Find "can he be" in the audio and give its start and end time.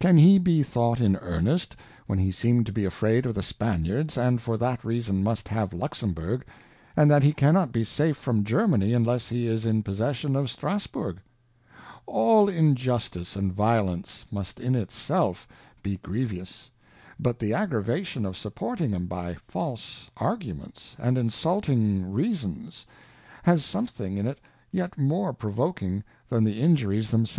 0.00-0.62